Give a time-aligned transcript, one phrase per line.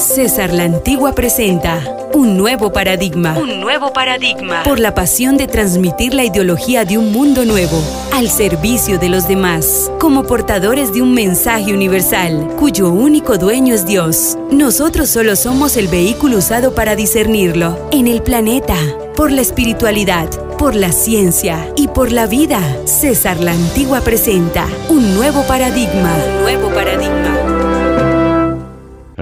[0.00, 1.78] César la Antigua presenta
[2.14, 3.36] un nuevo paradigma.
[3.38, 4.62] Un nuevo paradigma.
[4.62, 7.78] Por la pasión de transmitir la ideología de un mundo nuevo
[8.14, 13.84] al servicio de los demás, como portadores de un mensaje universal cuyo único dueño es
[13.84, 14.38] Dios.
[14.50, 18.76] Nosotros solo somos el vehículo usado para discernirlo en el planeta,
[19.14, 22.60] por la espiritualidad, por la ciencia y por la vida.
[22.86, 26.16] César la Antigua presenta un nuevo paradigma.
[26.38, 27.39] Un nuevo paradigma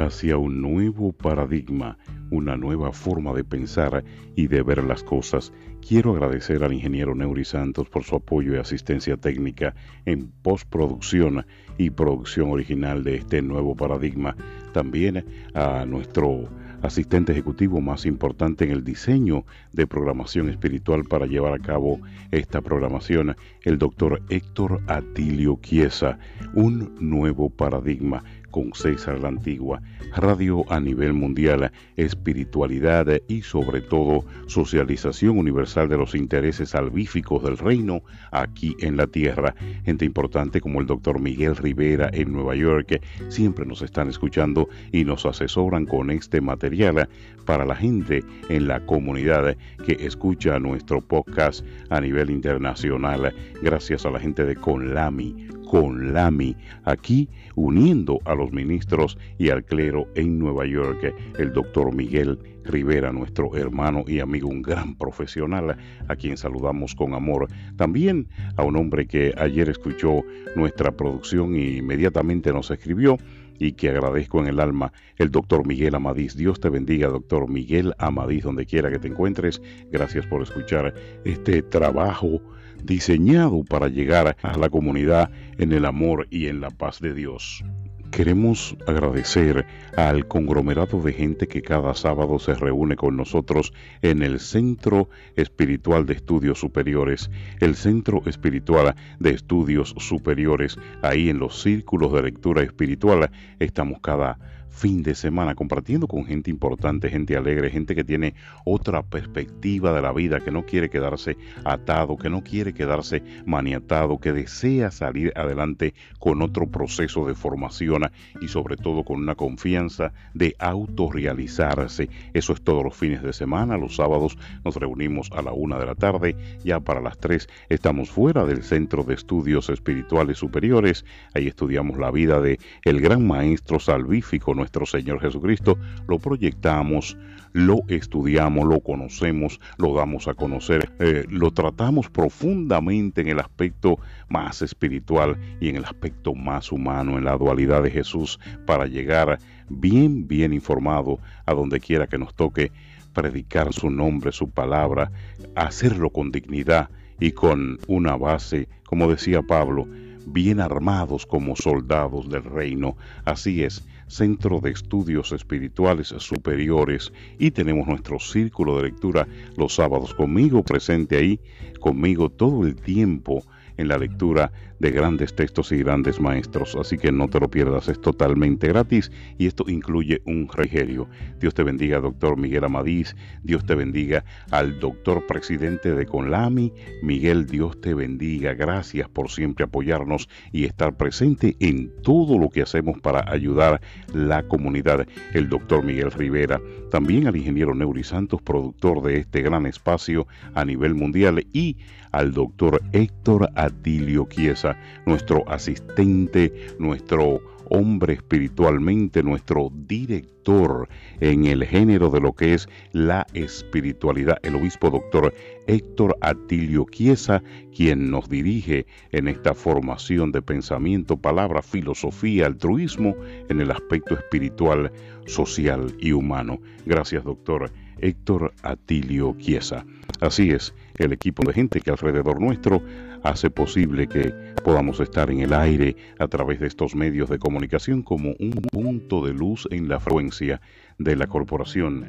[0.09, 1.99] hacia un nuevo paradigma,
[2.31, 4.05] una nueva forma de pensar
[4.37, 5.53] y de ver las cosas.
[5.87, 9.75] Quiero agradecer al ingeniero Neuri Santos por su apoyo y asistencia técnica
[10.07, 14.35] en postproducción y producción original de este nuevo paradigma.
[14.73, 16.49] También a nuestro
[16.83, 22.01] asistente ejecutivo más importante en el diseño de programación espiritual para llevar a cabo
[22.31, 26.19] esta programación, el doctor Héctor Atilio Chiesa,
[26.55, 29.81] un nuevo paradigma con César la Antigua,
[30.17, 37.59] radio a nivel mundial, espiritualidad y sobre todo socialización universal de los intereses salvíficos del
[37.59, 39.55] reino aquí en la tierra.
[39.85, 45.05] Gente importante como el doctor Miguel Rivera en Nueva York siempre nos están escuchando y
[45.05, 47.09] nos asesoran con este material
[47.45, 53.35] para la gente en la comunidad que escucha nuestro podcast a nivel internacional.
[53.63, 59.65] Gracias a la gente de Conlami con Lami, aquí uniendo a los ministros y al
[59.65, 65.77] clero en Nueva York, el doctor Miguel Rivera, nuestro hermano y amigo, un gran profesional,
[66.09, 67.49] a quien saludamos con amor.
[67.77, 70.23] También a un hombre que ayer escuchó
[70.57, 73.19] nuestra producción e inmediatamente nos escribió
[73.59, 76.37] y que agradezco en el alma, el doctor Miguel Amadís.
[76.37, 79.61] Dios te bendiga, doctor Miguel Amadís, donde quiera que te encuentres.
[79.91, 82.41] Gracias por escuchar este trabajo
[82.83, 87.65] diseñado para llegar a la comunidad en el amor y en la paz de Dios.
[88.11, 93.73] Queremos agradecer al conglomerado de gente que cada sábado se reúne con nosotros
[94.03, 97.31] en el Centro Espiritual de Estudios Superiores,
[97.61, 103.31] el Centro Espiritual de Estudios Superiores, ahí en los círculos de lectura espiritual.
[103.59, 104.39] Estamos cada
[104.79, 108.35] fin de semana compartiendo con gente importante, gente alegre, gente que tiene
[108.65, 114.19] otra perspectiva de la vida, que no quiere quedarse atado, que no quiere quedarse maniatado,
[114.19, 118.03] que desea salir adelante con otro proceso de formación
[118.41, 122.09] y sobre todo con una confianza de autorrealizarse.
[122.33, 125.87] Eso es todos los fines de semana, los sábados nos reunimos a la una de
[125.87, 131.49] la tarde, ya para las tres estamos fuera del Centro de Estudios Espirituales Superiores, ahí
[131.49, 134.55] estudiamos la vida de el gran maestro salvífico,
[134.87, 137.17] Señor Jesucristo, lo proyectamos,
[137.53, 143.99] lo estudiamos, lo conocemos, lo damos a conocer, eh, lo tratamos profundamente en el aspecto
[144.29, 149.39] más espiritual y en el aspecto más humano, en la dualidad de Jesús, para llegar
[149.69, 152.71] bien, bien informado a donde quiera que nos toque
[153.13, 155.11] predicar su nombre, su palabra,
[155.57, 159.89] hacerlo con dignidad y con una base, como decía Pablo,
[160.27, 162.97] bien armados como soldados del reino.
[163.25, 170.15] Así es, Centro de Estudios Espirituales Superiores y tenemos nuestro círculo de lectura los sábados
[170.15, 171.41] conmigo presente ahí,
[171.81, 173.45] conmigo todo el tiempo
[173.79, 176.77] en la lectura de grandes textos y grandes maestros.
[176.77, 181.09] Así que no te lo pierdas, es totalmente gratis y esto incluye un regerio.
[181.41, 183.17] Dios te bendiga, doctor Miguel Amadís.
[183.43, 186.73] Dios te bendiga al doctor presidente de Conlami.
[187.03, 188.55] Miguel, Dios te bendiga.
[188.55, 193.81] Gracias por siempre apoyarnos y estar presente en todo lo que hacemos para ayudar
[194.13, 195.07] la comunidad.
[195.35, 196.61] El doctor Miguel Rivera,
[196.91, 201.77] también al ingeniero Neuri Santos, productor de este gran espacio a nivel mundial y
[202.13, 204.77] al doctor Héctor Atilio Chiesa,
[205.07, 210.89] nuestro asistente, nuestro hombre espiritualmente, nuestro director
[211.21, 215.35] en el género de lo que es la espiritualidad, el obispo doctor
[215.67, 217.43] Héctor Atilio Chiesa,
[217.75, 223.15] quien nos dirige en esta formación de pensamiento, palabra, filosofía, altruismo
[223.49, 224.91] en el aspecto espiritual,
[225.27, 226.59] social y humano.
[226.87, 227.71] Gracias, doctor
[228.01, 229.85] Héctor Atilio Chiesa.
[230.21, 232.83] Así es, el equipo de gente que alrededor nuestro
[233.23, 234.33] hace posible que
[234.65, 239.25] podamos estar en el aire a través de estos medios de comunicación como un punto
[239.25, 240.61] de luz en la frecuencia
[240.99, 242.07] de la corporación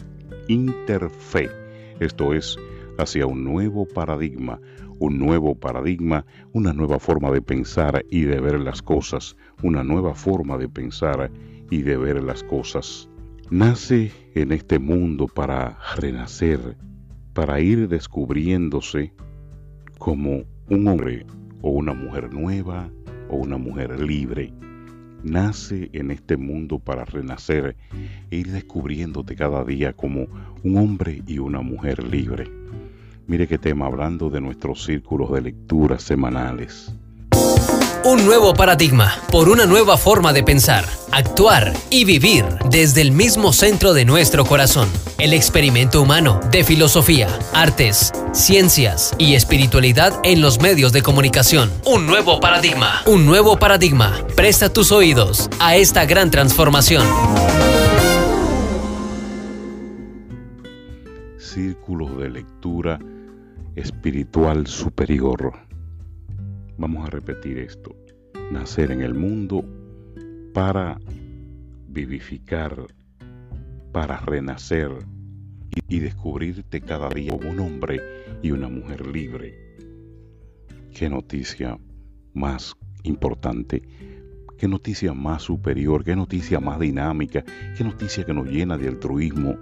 [0.48, 1.50] Interfe.
[2.00, 2.58] Esto es
[2.98, 4.60] hacia un nuevo paradigma,
[5.00, 10.16] un nuevo paradigma, una nueva forma de pensar y de ver las cosas, una nueva
[10.16, 11.32] forma de pensar
[11.70, 13.10] y de ver las cosas.
[13.50, 16.78] Nace en este mundo para renacer,
[17.34, 19.14] para ir descubriéndose
[19.98, 21.26] como un hombre
[21.62, 22.90] o una mujer nueva
[23.30, 24.54] o una mujer libre.
[25.22, 27.76] nace en este mundo para renacer
[28.32, 30.28] e ir descubriéndote cada día como
[30.64, 32.50] un hombre y una mujer libre.
[33.28, 36.96] Mire qué tema hablando de nuestros círculos de lectura semanales.
[38.06, 43.52] Un nuevo paradigma por una nueva forma de pensar, actuar y vivir desde el mismo
[43.52, 44.88] centro de nuestro corazón.
[45.18, 51.70] El experimento humano de filosofía, artes, ciencias y espiritualidad en los medios de comunicación.
[51.86, 53.02] Un nuevo paradigma.
[53.06, 54.18] Un nuevo paradigma.
[54.34, 57.06] Presta tus oídos a esta gran transformación.
[61.38, 62.98] Círculos de lectura
[63.76, 65.69] espiritual superior
[66.80, 67.94] Vamos a repetir esto.
[68.54, 69.66] Nacer en el mundo
[70.54, 70.98] para
[71.90, 72.88] vivificar,
[73.92, 74.90] para renacer
[75.90, 78.00] y, descubrirte cada día como un hombre
[78.42, 79.76] y una mujer libre.
[80.94, 81.78] Qué noticia
[82.34, 82.74] más
[83.04, 83.82] importante,
[84.58, 87.44] qué noticia más superior, qué noticia más dinámica,
[87.78, 89.58] qué noticia que nos llena de altruismo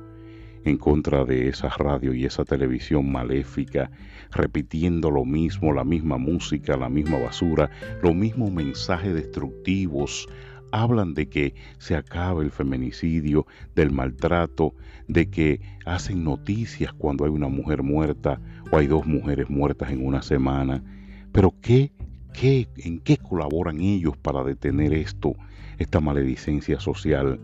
[0.69, 3.89] en contra de esa radio y esa televisión maléfica,
[4.31, 7.69] repitiendo lo mismo, la misma música, la misma basura,
[8.01, 10.27] los mismos mensajes destructivos.
[10.71, 14.73] Hablan de que se acabe el feminicidio, del maltrato,
[15.07, 18.41] de que hacen noticias cuando hay una mujer muerta
[18.71, 20.83] o hay dos mujeres muertas en una semana.
[21.31, 21.93] Pero ¿qué,
[22.33, 25.35] qué, en qué colaboran ellos para detener esto,
[25.77, 27.39] esta maledicencia social?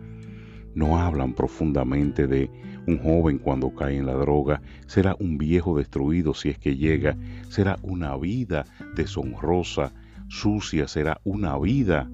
[0.75, 2.49] No hablan profundamente de
[2.87, 7.15] un joven cuando cae en la droga, será un viejo destruido si es que llega,
[7.49, 8.65] será una vida
[8.95, 9.93] deshonrosa,
[10.27, 12.09] sucia, será una vida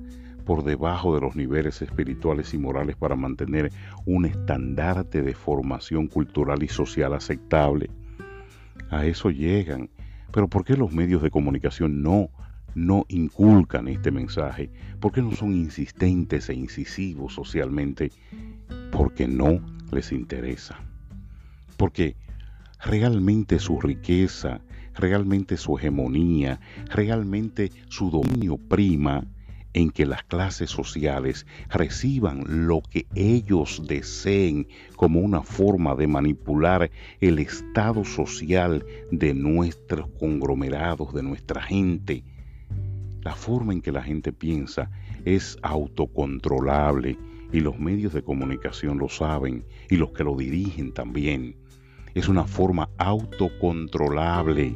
[0.45, 3.71] por debajo de los niveles espirituales y morales para mantener
[4.05, 7.89] un estandarte de formación cultural y social aceptable.
[8.89, 9.89] A eso llegan.
[10.31, 12.29] Pero ¿por qué los medios de comunicación no
[12.75, 14.71] no inculcan este mensaje?
[14.99, 18.11] ¿Por qué no son insistentes e incisivos socialmente?
[18.91, 19.59] Porque no
[19.91, 20.79] les interesa.
[21.77, 22.15] Porque
[22.83, 24.61] realmente su riqueza,
[24.95, 29.25] realmente su hegemonía, realmente su dominio prima
[29.73, 36.89] en que las clases sociales reciban lo que ellos deseen como una forma de manipular
[37.21, 42.23] el estado social de nuestros conglomerados, de nuestra gente.
[43.21, 44.89] La forma en que la gente piensa
[45.25, 47.17] es autocontrolable
[47.51, 51.55] y los medios de comunicación lo saben y los que lo dirigen también.
[52.13, 54.75] Es una forma autocontrolable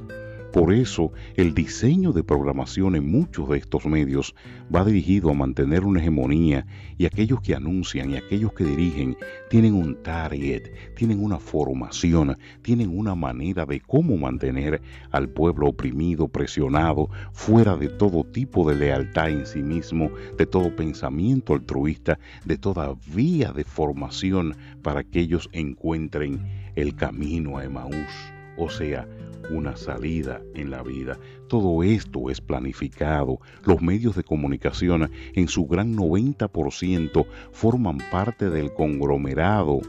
[0.54, 4.36] por eso, el diseño de programación en muchos de estos medios
[4.74, 9.18] va dirigido a mantener una hegemonía y aquellos que anuncian y aquellos que dirigen
[9.50, 14.80] tienen un target, tienen una formación, tienen una manera de cómo mantener
[15.10, 20.76] al pueblo oprimido, presionado, fuera de todo tipo de lealtad en sí mismo, de todo
[20.76, 26.46] pensamiento altruista, de toda vía de formación para que ellos encuentren
[26.76, 29.08] el camino a Emaús o sea,
[29.50, 31.20] una salida en la vida.
[31.48, 33.40] Todo esto es planificado.
[33.64, 39.82] Los medios de comunicación en su gran 90% forman parte del conglomerado,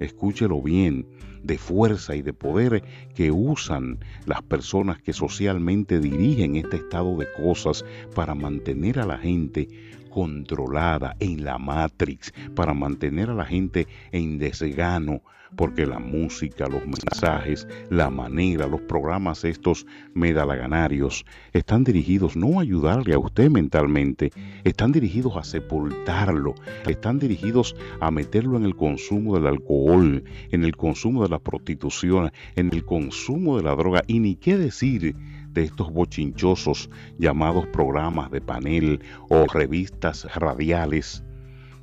[0.00, 1.06] escúchelo bien,
[1.42, 2.84] de fuerza y de poder
[3.14, 7.84] que usan las personas que socialmente dirigen este estado de cosas
[8.14, 9.68] para mantener a la gente
[10.12, 15.22] controlada en la Matrix, para mantener a la gente en desgano,
[15.56, 22.62] porque la música, los mensajes, la manera, los programas estos medalaganarios están dirigidos no a
[22.62, 24.30] ayudarle a usted mentalmente,
[24.64, 26.54] están dirigidos a sepultarlo,
[26.86, 32.32] están dirigidos a meterlo en el consumo del alcohol, en el consumo de la prostitución,
[32.56, 35.14] en el consumo de la droga y ni qué decir
[35.52, 41.22] de estos bochinchosos llamados programas de panel o revistas radiales,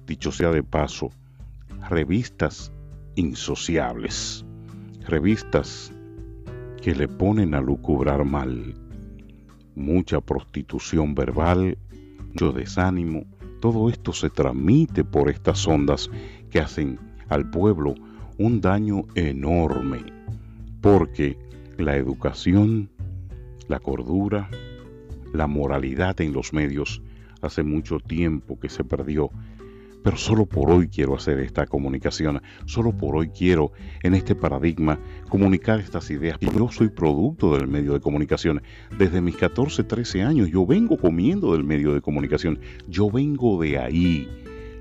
[0.05, 1.11] dicho sea de paso,
[1.89, 2.71] revistas
[3.15, 4.45] insociables,
[5.07, 5.93] revistas
[6.81, 8.73] que le ponen a lucubrar mal,
[9.75, 11.77] mucha prostitución verbal,
[12.29, 13.25] mucho desánimo,
[13.59, 16.09] todo esto se transmite por estas ondas
[16.49, 17.95] que hacen al pueblo
[18.37, 19.99] un daño enorme,
[20.81, 21.37] porque
[21.77, 22.89] la educación,
[23.69, 24.49] la cordura,
[25.33, 27.01] la moralidad en los medios
[27.41, 29.31] hace mucho tiempo que se perdió
[30.03, 33.71] pero solo por hoy quiero hacer esta comunicación, solo por hoy quiero
[34.01, 36.37] en este paradigma comunicar estas ideas.
[36.39, 38.61] Yo soy producto del medio de comunicación.
[38.97, 42.59] Desde mis 14, 13 años yo vengo comiendo del medio de comunicación.
[42.87, 44.29] Yo vengo de ahí.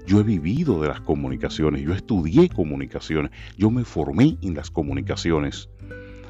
[0.06, 5.68] Yo he vivido de las comunicaciones, yo estudié comunicación, yo me formé en las comunicaciones.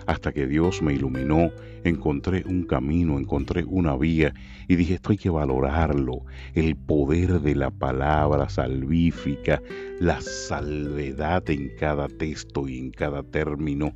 [0.09, 1.53] Hasta que Dios me iluminó,
[1.85, 4.33] encontré un camino, encontré una vía
[4.67, 6.23] y dije, esto hay que valorarlo,
[6.55, 9.61] el poder de la palabra salvífica,
[10.00, 13.93] la salvedad en cada texto y en cada término,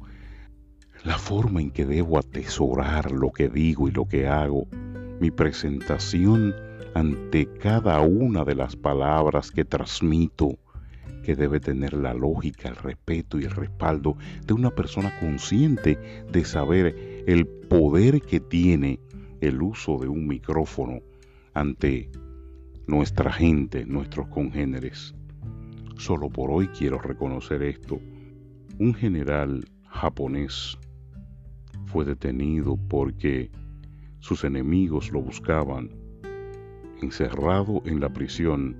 [1.02, 4.66] la forma en que debo atesorar lo que digo y lo que hago,
[5.18, 6.54] mi presentación
[6.94, 10.58] ante cada una de las palabras que transmito,
[11.22, 15.98] que debe tener la lógica, el respeto y el respaldo de una persona consciente
[16.30, 19.00] de saber el poder que tiene
[19.40, 21.00] el uso de un micrófono
[21.54, 22.10] ante
[22.86, 25.14] nuestra gente, nuestros congéneres.
[25.96, 28.00] Solo por hoy quiero reconocer esto.
[28.78, 30.78] Un general japonés
[31.86, 33.50] fue detenido porque
[34.18, 35.90] sus enemigos lo buscaban.
[37.00, 38.76] Encerrado en la prisión,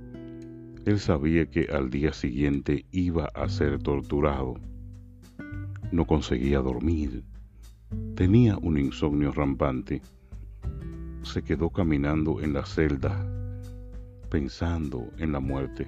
[0.84, 4.54] él sabía que al día siguiente iba a ser torturado.
[5.92, 7.22] No conseguía dormir.
[8.16, 10.02] Tenía un insomnio rampante.
[11.22, 13.24] Se quedó caminando en la celda,
[14.28, 15.86] pensando en la muerte.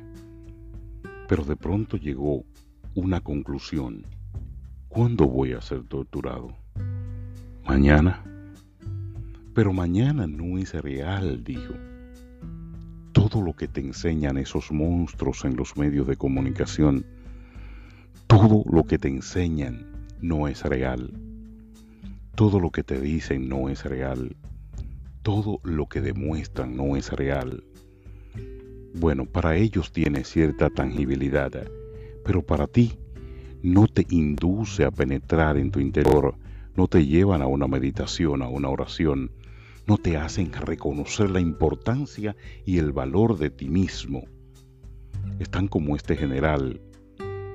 [1.29, 2.45] Pero de pronto llegó
[2.95, 4.07] una conclusión.
[4.89, 6.55] ¿Cuándo voy a ser torturado?
[7.67, 8.23] Mañana.
[9.55, 11.75] Pero mañana no es real, dijo
[13.35, 17.05] todo lo que te enseñan esos monstruos en los medios de comunicación,
[18.29, 19.89] todo lo que te enseñan
[20.21, 21.11] no es real.
[22.37, 24.37] Todo lo que te dicen no es real.
[25.25, 27.65] Todo lo que demuestran no es real.
[28.95, 31.51] Bueno, para ellos tiene cierta tangibilidad,
[32.25, 32.93] pero para ti
[33.65, 36.37] no te induce a penetrar en tu interior,
[36.77, 39.33] no te llevan a una meditación, a una oración,
[39.87, 44.25] no te hacen reconocer la importancia y el valor de ti mismo.
[45.39, 46.81] Están como este general,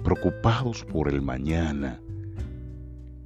[0.04, 2.00] preocupados por el mañana,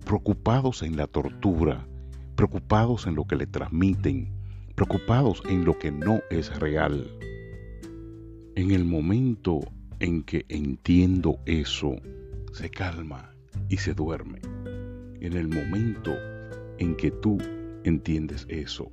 [0.05, 1.87] preocupados en la tortura,
[2.35, 4.31] preocupados en lo que le transmiten,
[4.75, 7.17] preocupados en lo que no es real.
[8.55, 9.59] En el momento
[9.99, 11.95] en que entiendo eso,
[12.53, 13.33] se calma
[13.69, 14.39] y se duerme.
[15.19, 16.13] En el momento
[16.77, 17.37] en que tú
[17.83, 18.91] entiendes eso,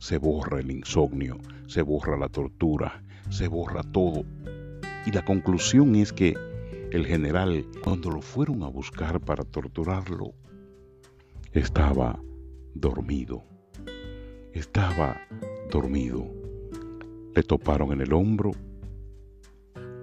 [0.00, 4.24] se borra el insomnio, se borra la tortura, se borra todo.
[5.06, 6.34] Y la conclusión es que
[6.90, 10.34] el general, cuando lo fueron a buscar para torturarlo,
[11.52, 12.20] estaba
[12.74, 13.44] dormido.
[14.52, 15.20] Estaba
[15.70, 16.26] dormido.
[17.34, 18.52] Le toparon en el hombro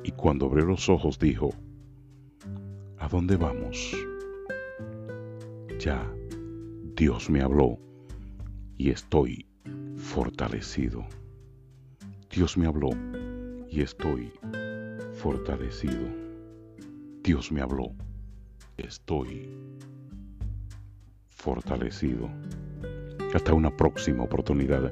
[0.03, 1.51] y cuando abrió los ojos dijo,
[2.97, 3.95] ¿A dónde vamos?
[5.79, 6.11] Ya
[6.95, 7.79] Dios me habló
[8.77, 9.47] y estoy
[9.95, 11.05] fortalecido.
[12.29, 12.89] Dios me habló
[13.69, 14.31] y estoy
[15.13, 16.07] fortalecido.
[17.23, 17.93] Dios me habló,
[18.77, 19.49] estoy
[21.29, 22.29] fortalecido.
[23.33, 24.91] Hasta una próxima oportunidad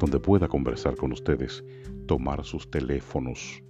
[0.00, 1.64] donde pueda conversar con ustedes,
[2.06, 3.62] tomar sus teléfonos,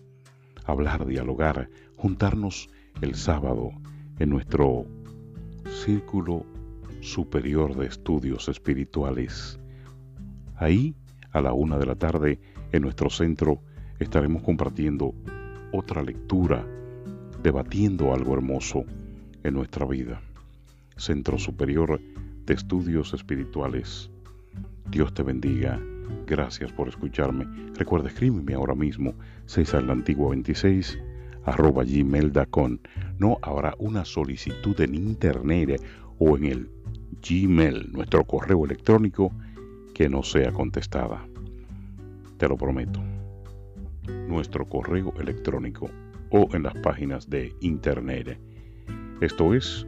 [0.64, 2.70] hablar, dialogar, juntarnos
[3.02, 3.70] el sábado
[4.18, 4.86] en nuestro
[5.84, 6.46] círculo
[7.06, 9.58] superior de estudios espirituales.
[10.56, 10.94] Ahí,
[11.30, 12.40] a la una de la tarde,
[12.72, 13.62] en nuestro centro,
[13.98, 15.14] estaremos compartiendo
[15.72, 16.66] otra lectura,
[17.42, 18.84] debatiendo algo hermoso
[19.44, 20.20] en nuestra vida.
[20.96, 22.00] Centro Superior
[22.44, 24.10] de Estudios Espirituales.
[24.90, 25.80] Dios te bendiga.
[26.26, 27.46] Gracias por escucharme.
[27.74, 29.14] Recuerda, escríbeme ahora mismo,
[29.46, 30.98] César la Antigua 26
[31.44, 32.78] arroba gmail.com.
[33.18, 35.80] No habrá una solicitud en internet
[36.18, 36.75] o en el
[37.22, 39.32] Gmail, nuestro correo electrónico,
[39.94, 41.26] que no sea contestada.
[42.36, 43.00] Te lo prometo.
[44.28, 45.90] Nuestro correo electrónico
[46.30, 48.38] o en las páginas de internet.
[49.20, 49.86] Esto es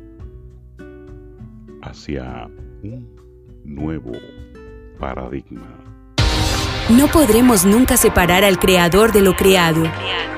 [1.83, 2.49] hacia
[2.83, 3.17] un
[3.65, 4.13] nuevo
[4.99, 5.79] paradigma.
[6.89, 9.83] No podremos nunca separar al creador de lo creado.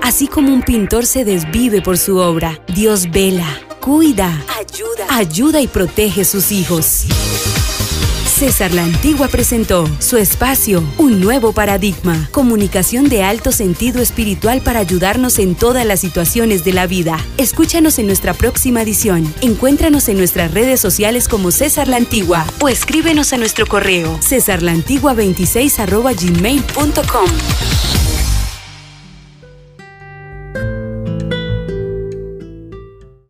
[0.02, 3.46] Así como un pintor se desvive por su obra, Dios vela,
[3.80, 7.04] cuida, ayuda, ayuda y protege sus hijos.
[8.26, 14.80] César la Antigua presentó su espacio, un nuevo paradigma, comunicación de alto sentido espiritual para
[14.80, 17.18] ayudarnos en todas las situaciones de la vida.
[17.36, 19.30] Escúchanos en nuestra próxima edición.
[19.42, 26.32] Encuéntranos en nuestras redes sociales como César la Antigua o escríbenos a nuestro correo cesarlantigua26
[26.32, 27.89] gmail.com.